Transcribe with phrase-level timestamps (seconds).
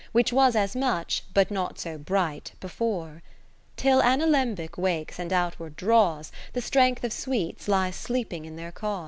[0.13, 3.21] Which was as much, but not so bright, before.
[3.77, 8.71] Till an Alembic wakes and outward draws, The strength of sweets lies sleeping in their
[8.71, 8.99] cause: 60 •Tenant' or 'tenet'?